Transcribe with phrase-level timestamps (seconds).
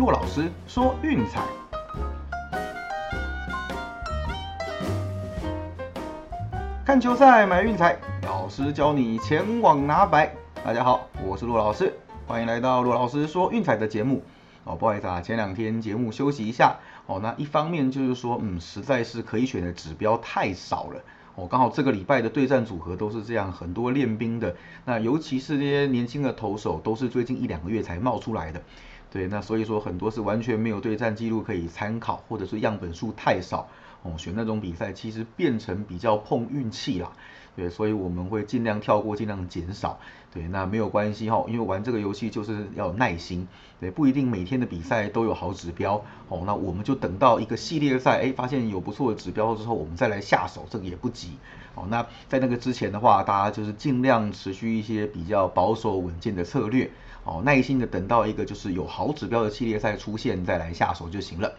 [0.00, 1.42] 骆老师说运彩，
[6.86, 10.34] 看球赛买运彩，老师教你前往拿白。
[10.64, 11.94] 大家好，我是骆老师，
[12.26, 14.22] 欢迎来到骆老师说运彩的节目。
[14.64, 16.78] 哦，不好意思啊，前两天节目休息一下。
[17.04, 21.02] 哦，那一方面就是说，嗯，实在是可以选的指标太少了。
[21.34, 24.56] 哦，刚好这个礼拜的对战组合都是这样，很多练兵的。
[24.86, 28.62] 那尤其是这些年轻的投手，都是最近一两个月才冒出来的。
[29.10, 33.68] 对，那所以说很多是完全没有对战记录可以参考，或者是样本数太少。
[34.02, 37.12] 哦，选那种比赛其实变成比较碰运气啦。
[37.54, 39.98] 对，所以我们会尽量跳过，尽量减少。
[40.32, 43.46] 对，那没有关系哈，因为玩这个游戏就是要有耐心。
[43.78, 46.02] 对，不一定每天的比赛都有好指标。
[46.28, 51.36] 哦，那我们就等到一个系列赛，哎，发现有不错的指标之后，我们再来下手，这个也不急。
[51.74, 56.90] 哦，那在那个之前的话，大家就是尽量持续一些比较保守稳健的策略。
[57.24, 61.52] 哦，耐心的等到一个就是有好指标的系列赛出现，再来下手就行了。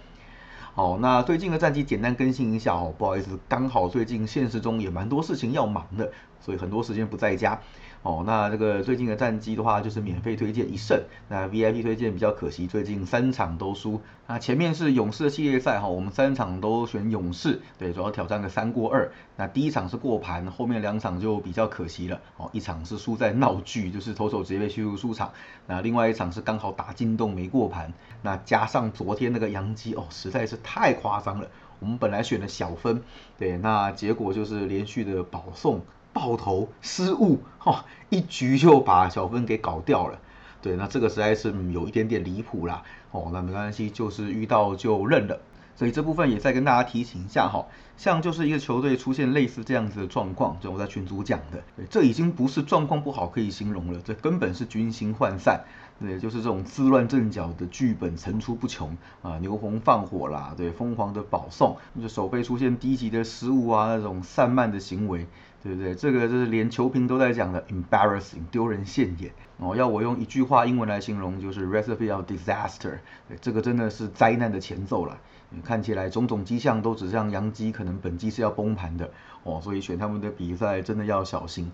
[0.74, 7.60] 好，那最近的战绩简单更新一下哦，不好意思，刚好最近现实中也蛮多事情要忙的，所以很多时间不在家。
[8.04, 14.02] 哦，那这个最近的战绩的话，就是免费推荐一胜，那 VIP 推荐比较可惜，最近三场都输。
[14.26, 19.12] 那前面是勇士的系列赛哈，我们三场都选勇士，对，主要挑战个三过二。
[19.36, 22.20] 那第一场是过盘，后面两场就比较可惜了。
[22.38, 25.32] 哦，一场是输在闹剧，就是投手直接被驱逐出场。
[25.68, 27.94] 那另外一场是刚好打进洞没过盘。
[28.24, 31.48] 那加上昨天那个杨基哦，实在是太夸张了。
[31.78, 33.04] 我们本来选了小分，
[33.38, 35.82] 对，那结果就是连续的保送。
[36.14, 40.20] 爆头失误，哈，一局就把小分给搞掉了。
[40.62, 42.84] 对，那这个实在是有一点点离谱啦。
[43.12, 45.40] 哦，那没关系，就是遇到就认了。
[45.76, 47.66] 所以这部分也再跟大家提醒一下哈，
[47.98, 55.62] 像就是一个球队出现类似这样子的状况，就我在群组讲的，这已经不是状况不好可以形容了，这根本是军心涣散。
[56.02, 65.28] 对，就是这种自乱阵脚的剧本层出不穷啊，牛红放火啦，对，疯狂的保送，就手背出现低级的失误啊，那种散漫的行为。
[65.64, 65.94] 对不对？
[65.94, 69.32] 这个就是连球评都在讲的，embarrassing，丢人现眼。
[69.60, 72.98] 哦，要我用一句话英文来形容，就是 recipe of disaster。
[73.42, 75.20] 这个真的是灾难的前奏了。
[75.64, 79.12] 看起来种种迹象都指向杨基可能本季是要崩盘的。
[79.44, 81.72] 哦，所以选他们的比赛真的要小心。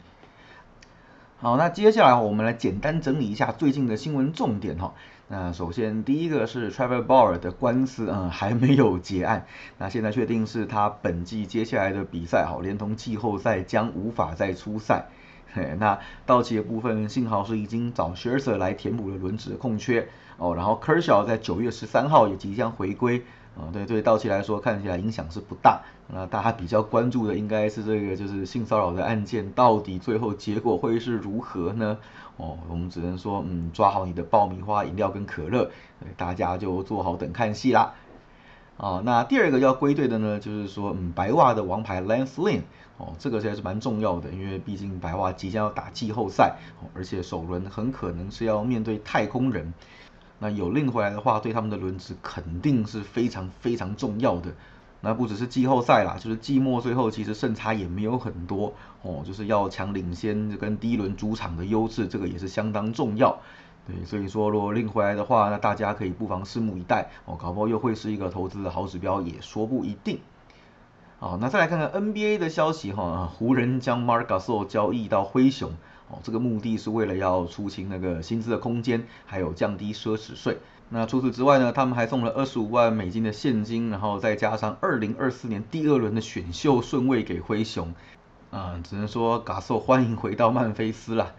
[1.40, 4.96] 好，那接下来我们来简单整理一下最近的新闻重点哈。
[5.28, 9.46] 那首先第一个是 Trevor Bauer 的官司，嗯，还没有结案。
[9.78, 15.10] 那现在确定是他本季接下来的比赛，哈，连同季后赛将无法再出赛。
[15.54, 20.56] 嘿， 那道奇的部分，幸好是已经找 Scherzer 来填补了轮值的空缺哦。
[20.56, 23.24] 然后 Kershaw 在九月十三号也即将回归。
[23.58, 25.82] 啊，对对，道奇来说看起来影响是不大。
[26.08, 31.98] 那大家比较关注的应该是这个，就是性骚扰的案件，到底最后结果会是如何呢？
[32.38, 35.72] 哦，我们只能说，嗯，抓好你的爆米花饮料跟可乐，
[36.16, 37.96] 大家就做好等看戏啦。
[38.78, 42.62] 啊，那第二个要归队的呢，就是说，嗯，白袜的王牌 Lance Lynn，
[42.98, 46.58] 哦，这个才是蛮重要的，因为毕竟白袜即将要打季后赛，
[46.94, 49.74] 而且首轮很可能是要面对太空人。
[50.40, 54.54] 那有令回来的话，对他们的轮值肯定是非常非常重要的。
[55.02, 63.38] 那不只是季后赛啦，就是季末最后其实胜差也没有很多哦，就是要抢领先跟第一轮主场的优势，这个也是相当重要。
[63.86, 70.20] 对，所以说如果令回来的话，那大家可以不妨拭目以待哦，搞不好又会是一个投资的好指标，也说不一定。
[71.20, 75.72] 好，那再来看看 NBA 的消息哈，湖人将 Marc Gasol 交易到灰熊。
[76.10, 80.58] 哦，这个目的是为了要出清那个薪资的空间，还有降低奢侈税。
[80.90, 87.94] 那除此之外呢，他们还送了二十五万美金的现金，然后再加上二零二四年第二轮的选秀顺位给灰熊。
[88.52, 91.34] 啊，只能说嘎受欢迎回到曼菲斯了。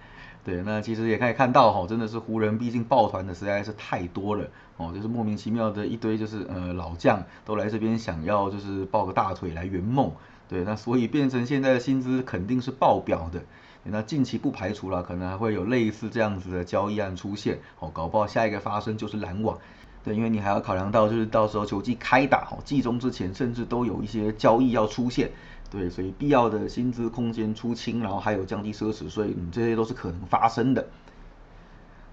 [0.44, 4.46] 对，那其实也可以看到哈，真的是湖人，毕竟抱团的实在是太多了。
[4.76, 10.12] 哦，就是莫名其妙的一堆就是呃老将都来这边想要就是抱个大腿来圆梦。
[10.46, 13.42] 对，那所以变成现在的薪资肯定是爆表的。
[13.84, 19.58] 那近期不排除了，可能还会有类似这样子的交易案出现，哦，搞不好下一个发生就是篮网，
[20.04, 25.30] 对，因为你还要考量到就是到时候球季开打，哦，季中之前甚至都有一些交易要出现，
[25.70, 30.86] 对，所以必要的薪资空间出清，然后还有降低奢侈税，嗯，这些都是可能发生的。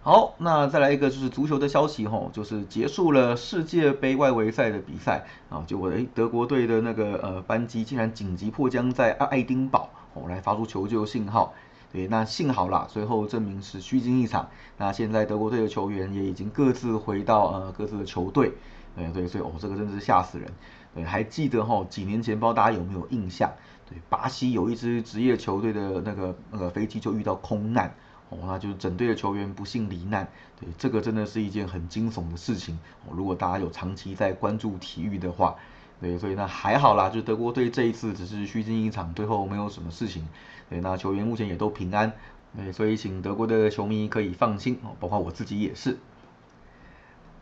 [0.01, 11.53] 好，那再来一个就是足球的消息，吼，就是结束了世界杯外围赛的比赛，啊，就我诶德国队的那个呃班机竟然紧急迫降在爱丁堡，哦，来发出求救信号。
[11.91, 14.49] 对，那幸好啦，最后证明是虚惊一场。
[14.77, 18.51] 那现在德国队的球员也已经各自回到呃各自的球队。
[18.95, 20.51] 对对，所以哦，这个真的是吓死人。
[20.93, 23.51] 对，还记得哈，几年前不知道大家有没有印象？
[23.89, 27.93] 对，巴西有一支职业球队的那个那个飞机就遇到空难。
[28.29, 30.27] 哦，那就是整队的球员不幸罹难，
[30.59, 32.79] 对，这个真的是一件很惊悚的事情。
[33.05, 35.55] 哦，如果大家有长期在关注体育的话，
[36.01, 40.27] 对，所以那还好啦，就德国队这一次只是虚惊一场，最后没有什么事情。
[40.69, 42.11] 对，那球员目前也都平安，
[42.55, 45.97] 对，所以请德国的球迷可以放心哦，包括我自己也是。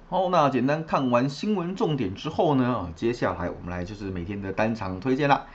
[0.09, 5.47] 好，那简单看完新闻重点之后呢，接下来我们来就是每天的单场推荐啦。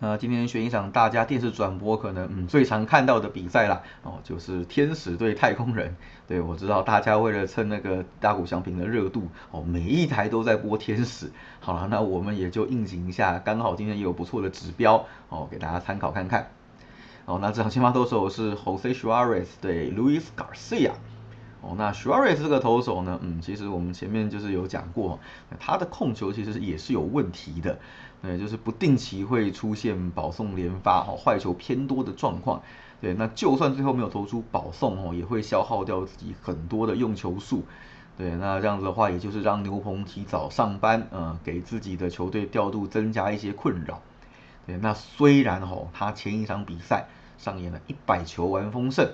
[0.00, 5.96] 那今天选一场大家电视转播可能嗯最常看到的比赛啦，哦，就是天使对太空人。
[6.28, 11.32] 对我知道大家为了蹭那个大谷翔平的热度，哦，每一台都在播天使。
[11.58, 16.50] 好了，那我们也就应景一下，刚好今天也有不错的指标，哦，给大家参考看看。
[17.24, 20.92] 哦，那这场先发投手是 Jose Suarez 对 Luis Garcia。
[21.60, 25.18] 哦，那 Suarez 这个投手呢，嗯，其实我们前面就是有讲过，
[25.58, 27.80] 他的控球其实也是有问题的。
[28.20, 32.62] 对，就是不定期会出现保送连发，哦，坏球偏多的状况。
[33.00, 37.64] 对，那就算最后没有投出保送，哦，也会消耗掉自己很多的用球数。
[38.16, 44.02] 对，那这样子的话，也就是让牛棚提早上班，嗯，给自己的球队调度增加一些困扰。
[44.66, 47.06] 对，那虽然哦，他前一场比赛
[47.38, 49.08] 上演了一百球完封胜，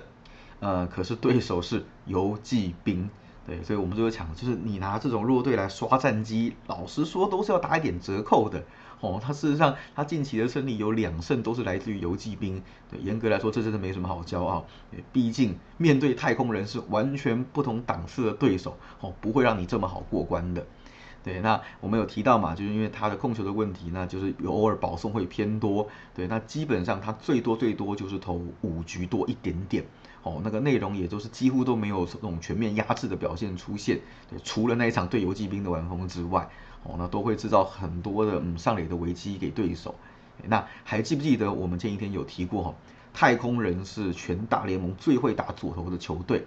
[0.59, 3.11] 呃，可是对手是游击兵。
[3.45, 8.63] 对，所以我们就会抢，就是你拿这种弱队来刷战机，老实说都是要打一点折扣的。
[9.01, 12.63] 哦，他事实上他近期的胜利有两胜都是来自于游击兵。
[12.89, 14.65] 对，严格来说这真的没什么好骄傲。
[15.11, 20.65] 毕竟面对太空人是完全不同档次的对手，哦，不会让你这么好过关的。
[21.25, 25.87] 对，那我们有提到嘛，就是因为他的控球的问题，那就是偶尔保送会偏多。
[26.13, 29.83] 对，那基本上他最多最多就是投五局多一点点。
[30.21, 33.99] 哦，那个内容也都是几乎都没有这种全面压制的表现出现。
[34.29, 36.47] 对，除了那一场对游击兵的完封之外。
[36.83, 39.95] 哦，那都会制造很多的嗯上垒的危机给对手。
[40.43, 42.75] 那还记不记得我们前几天有提过哈？
[43.11, 46.45] 太空人是全大联盟最会打左投的球队。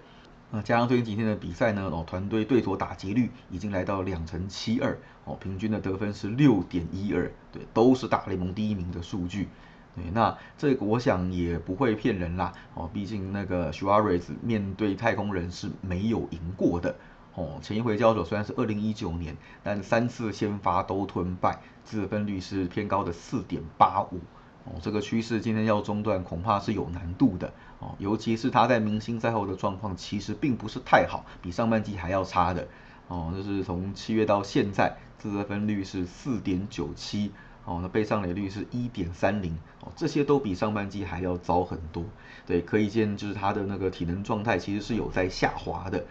[0.50, 9.49] 那加上最近几天的比赛呢，哦，团队对左打击率已经来到两成七二，哦，平均的得分是六点一二，对，都是大联盟第一名的数据。
[9.95, 12.55] 对，那这个我想也不会骗人啦。
[12.73, 16.97] 哦，毕竟那个 Suarez 面对太空人是没有赢过的。
[17.35, 24.21] 哦，前一回交手虽然是二零一九年，但三次先发都吞败，自得分率是偏高的四点八五。
[24.69, 27.53] 哦，这个趋势今天要中断恐怕是有难度的。
[27.79, 32.69] 哦，尤其是他在明星赛后的状况其实并不是太好，比上半季还要差的。
[33.06, 37.32] 哦，就是从七月到现在，自得分率是四点九七。
[37.65, 39.56] 哦，那被上垒率是一点三零。
[39.81, 42.05] 哦，这些都比上半季还要糟很多。
[42.47, 46.05] 对，可以见就是他的那个体能状态其实是有在下滑的。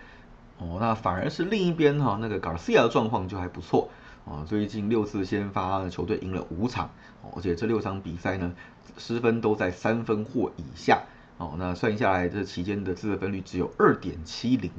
[0.60, 3.90] 哦，那反而是另一边哈，那个 Garcia 的状况就还不错
[4.30, 4.44] 啊。
[4.46, 6.90] 最近六次先发，球队赢了五场，
[7.36, 8.54] 而且这六场比赛呢，
[8.98, 11.04] 失分都在三分或以下。
[11.38, 14.72] 哦，那算下来这期间的自得分率只有二点七零。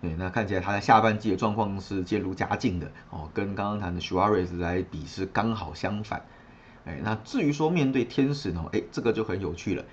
[0.00, 6.24] 对，那看起来他在下半季的状况是渐入佳境的哦，跟刚刚谈的 Suarez 来比是刚好相反。
[6.84, 9.84] 哎，那至于说面对天使呢，哎，这个就很有趣了，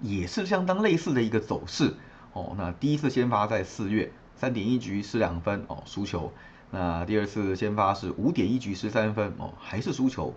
[0.00, 1.94] 也是相当类似的一个走势。
[2.32, 4.10] 哦，那第一次先发在四月。
[4.36, 6.32] 三点一局失两分哦，输球。
[6.70, 10.34] 那第二次先发是五点一局失三分哦，还是输球。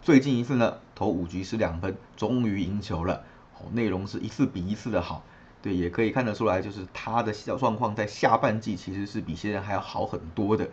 [0.00, 3.22] 最近一次呢，投五局失两分，终于赢球了
[3.58, 3.66] 哦。
[3.72, 5.22] 内容是一次比一次的好，
[5.60, 10.68] 对，也可以看得出来，就是他的小状况在下半季其实是比现在还要好很多的。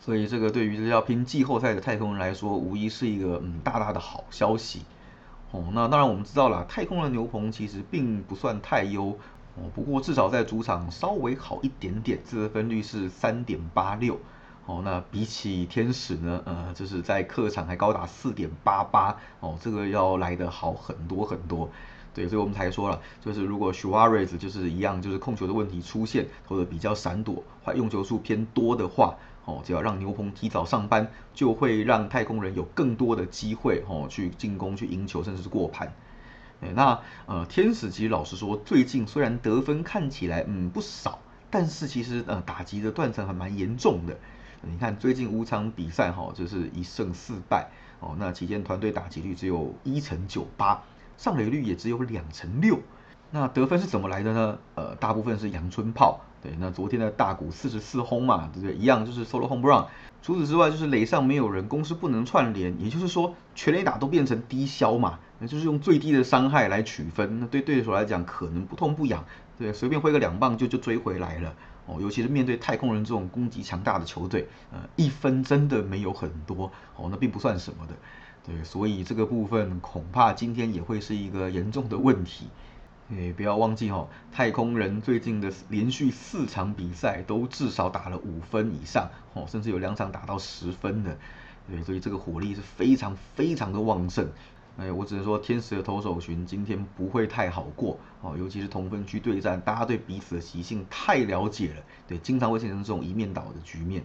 [0.00, 4.84] 所以这个对于要拼季后赛的太空人来说，无疑是一个嗯大大的好消息
[5.50, 5.64] 哦。
[5.72, 9.18] 那当然我们知道了，太空人牛棚其实并不算太优。
[9.54, 14.18] 哦，不过至少在主场稍微好一点点，自得分率是三点八六。
[14.66, 19.16] 哦，那比起天使呢，呃，就是在客场还高达四点八八。
[19.40, 21.70] 哦，这个要来的好很多很多。
[22.12, 35.92] 对，所以我们才说了，就是如果 Suarez 就是一样，就是控球的问题出现，或者比较闪躲，或用球数偏多的话，哦，只要让牛棚提早上班，就会让太空人有更多的机会，哦，去进攻、去赢球，甚至是过盘。
[36.62, 41.18] 哎，那呃，天使其实老实说，最近虽然得分看起来嗯不少，
[41.50, 44.16] 但是其实呃打击的断层还蛮严重的。
[44.62, 47.68] 你看最近五场比赛哈，就是一胜四败
[48.00, 50.82] 哦，那期间团队打击率只有一成九八，
[51.16, 52.80] 上垒率也只有两成六。
[53.30, 54.58] 那得分是怎么来的呢？
[54.74, 56.20] 呃，大部分是阳春炮。
[56.42, 58.76] 对，那昨天的大股四十四轰嘛，对不对？
[58.76, 59.84] 一样就是 solo home run。
[60.22, 67.40] 除此之外，就是垒上没有人，攻势不能串联，也就是说全垒打都变成低消嘛，那就是用最低的伤害来取分。
[67.40, 69.24] 那对对手来讲，可能不痛不痒，
[69.58, 71.54] 对，随便挥个两棒就就追回来了。
[71.86, 77.94] 哦，尤其是面对太空人这种攻击强大的球队，呃，一分真的没有很多，哦，那并不算什么的。
[78.44, 82.48] 对，所以这个部分恐怕今天也会是一个严重的问题。
[83.10, 91.16] 诶，不要忘记哦，太空人最近的连续四场比赛都至少打了五分以上哦，甚至有两场打到十分的，
[91.70, 94.28] 对，所以这个火力是非常非常的旺盛。
[94.78, 104.04] 哎，我只能说天使的投手群今天不会太好过哦，尤其是同分区对战，大家对彼此的习性太了解了，对，经常会形成这种一面倒的局面。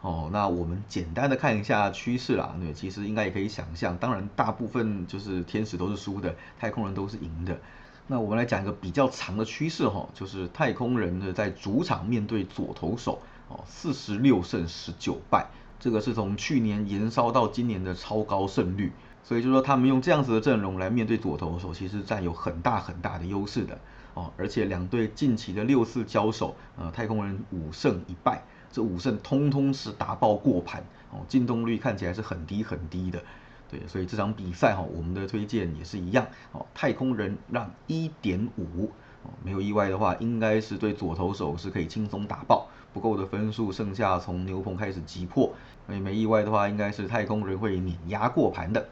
[0.00, 7.60] 哦，那我们简单的看一下趋势啦，对，其实应该也可以想象，当然大部分就是天使都是输的，太空人都是赢的。
[8.06, 15.46] 那我们来讲一个比较长的趋势哈，就是太空人呢在主场面对左投手哦，四十六胜十九败，
[15.78, 18.90] 这个是从去年延烧到今年的超高胜率。
[19.24, 23.78] 所以就说他们用这样子的阵容来面对左投手，其实占有很大很大的优势的
[24.14, 24.32] 哦。
[24.36, 33.22] 而且两队近期的六次交手，呃，太空人五胜一败，这五胜通通是打爆过盘哦，进动率看起来是很低很低的。
[33.70, 38.90] 对，所以这场比赛哈，我们的推荐也是一样哦，太空人让一点五
[39.22, 45.54] 哦，没有意外的话，应该是对左投手是可以轻松打爆，不够的分数剩下从牛棚开始击破，
[45.86, 48.88] 所以没意外的话，应该是太空人会碾压过盘的。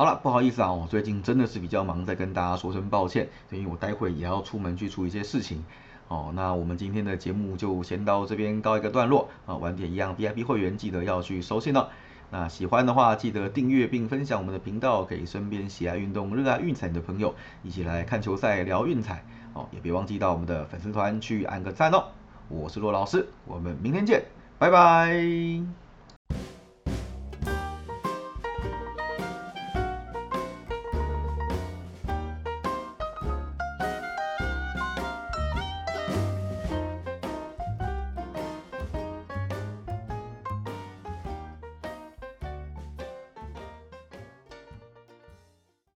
[0.00, 5.62] 好了，不好意思啊，我最近真的是比较忙，再跟大家说声抱歉，因为我待会也要出门去处理一些事情。
[6.08, 11.88] 哦，那我们今天的节目就先到这边告一个段落啊，晚点一样 VIP 会员记得要去收信哦。
[12.30, 19.22] 那喜欢的话记得订阅并分享我们的频道，给身边喜爱运动、热爱运彩的朋友一起来看球赛聊运彩。
[19.52, 22.04] 哦，也别忘记到我们的粉丝团去按个赞哦。
[22.48, 24.22] 我是骆老师，我们明天见，
[24.58, 25.89] 拜拜。